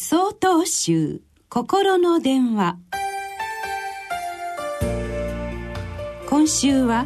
[0.00, 2.78] 総統集心の電話。
[6.28, 7.04] 今週は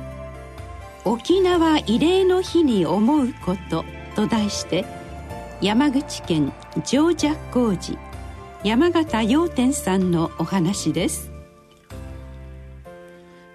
[1.07, 4.85] 「沖縄慰霊の日に思うこと」と題して
[5.63, 6.53] 山口県
[6.85, 7.97] 上尺工事
[8.63, 11.33] 山形洋天さんのお話です。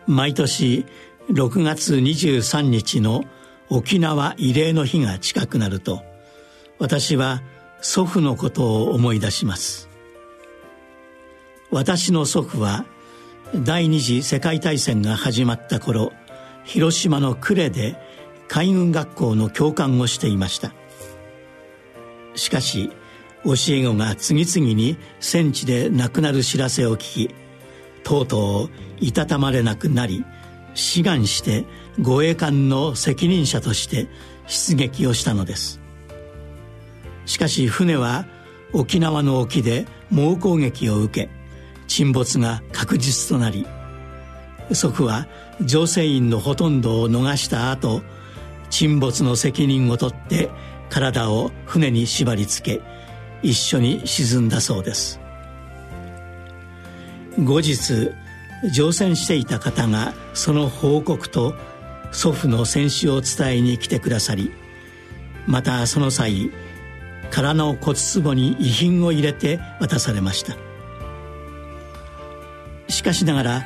[0.08, 0.84] 毎年
[1.30, 3.24] 6月23日の
[3.70, 6.02] 沖縄慰霊の日が近くなると
[6.80, 7.44] 私は
[7.82, 9.90] 祖父のことを思い出します。
[11.70, 12.86] 私の祖父は
[13.56, 16.12] 第二次世界大戦が始まった頃
[16.64, 17.96] 広島の呉で
[18.48, 20.74] 海軍学校の教官をしていました。
[22.36, 22.92] しかし
[23.44, 27.36] 教え子が次々に戦地で亡くなる知らせを聞き
[28.04, 30.26] とうとういたたまれなくなり
[30.74, 31.66] 志願して
[32.00, 34.08] 護衛艦の責任者として
[34.48, 35.87] 出撃をしたのです。
[37.28, 38.26] しかし船は
[38.74, 41.30] 沖縄の沖で猛攻撃を受け
[41.88, 43.68] 沈没が確実となり
[44.72, 45.28] 祖父は
[45.62, 48.02] 乗船員のほとんどを逃した後
[48.70, 50.50] 沈没の責任を取って
[50.90, 52.82] 体を船に縛り付け
[53.44, 55.20] 一緒に沈んだそうです。
[57.44, 58.10] 後日
[58.74, 61.54] 乗船していた方がその報告と
[62.12, 64.52] 祖父の戦死を伝えに来てくださり
[65.46, 66.52] またその際
[67.32, 70.56] 空の骨壺に遺品を入れて渡されました。
[72.88, 73.64] しかしながら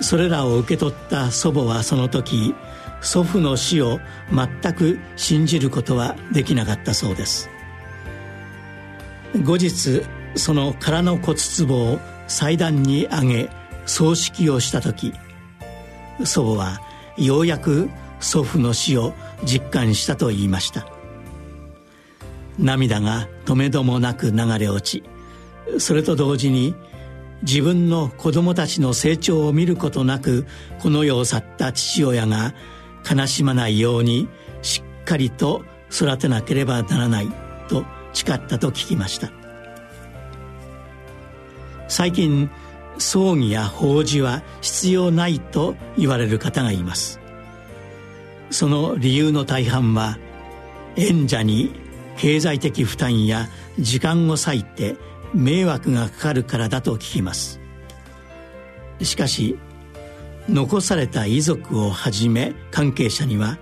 [0.00, 2.54] それらを受け取った祖母はその時
[3.00, 7.50] 祖父の死を全く信じることはできなかったそうです。
[9.42, 10.02] 後日
[10.34, 11.98] その空の骨壺を
[12.28, 13.50] 祭壇に上げ
[13.86, 15.14] 葬式をした時
[16.24, 16.80] 祖母は
[17.16, 17.88] ようやく
[18.20, 19.14] 祖父の死を
[19.44, 20.99] 実感したと言いました。
[22.60, 25.02] 涙が止めどもなく流れ落ち
[25.78, 26.74] それと同時に
[27.42, 30.46] 自分の子供たちの成長を見ることなく
[30.80, 32.54] この世を去った父親が
[33.10, 34.28] 悲しまないように
[34.62, 37.28] しっかりと育てなければならない
[37.68, 39.30] と誓ったと聞きました。
[41.88, 42.50] 最近
[42.98, 47.18] 葬儀や法事は必要ないと言われる方がいます。
[48.50, 50.18] その理由の大半は
[50.96, 51.72] 演者に
[52.20, 53.48] 経済的負担や
[53.78, 54.96] 時間を割いて
[55.32, 57.60] 迷惑がかかるからだと聞きます。
[59.00, 59.58] しかし
[60.46, 63.56] 残された遺族をはじめ関係者には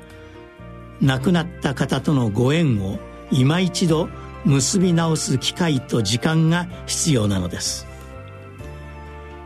[1.01, 2.99] 亡くなった方とのご縁を
[3.31, 4.09] 今一度
[4.45, 7.87] 結び直す機会と時間が必要なのです。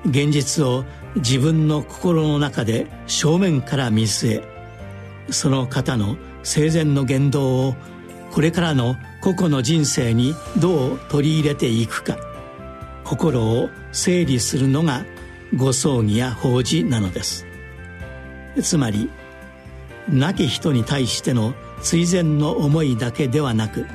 [0.07, 0.87] 現実を
[1.17, 4.45] 自分の心の中で正面から見据え
[5.31, 7.75] その方の生前の言動を
[8.33, 12.17] これからの個々の人生にどう取り入れていくか。
[13.05, 15.05] 心を整理するのが
[15.55, 17.45] ご葬儀や法事なのです。
[18.63, 19.11] つまり
[20.09, 23.87] 亡き人に対しての追善の思いだけではなく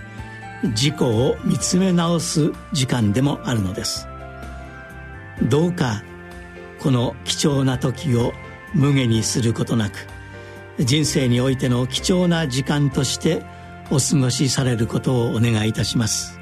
[0.63, 4.07] 自己を見つめ直す時間でもあるのです。
[5.41, 6.03] どうか
[6.79, 8.33] この貴重な時を
[8.75, 10.07] 無下にすることなく
[10.79, 13.43] 人生においての貴重な時間として
[13.89, 16.39] お過ごしされることをお願いいたします。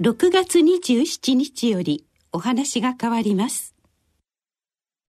[0.00, 3.74] 6月27日よりお話が変わります。